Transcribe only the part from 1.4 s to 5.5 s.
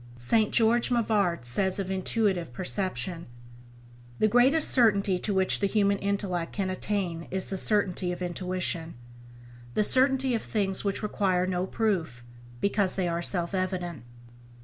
says of intuitive perception: "The greatest certainty to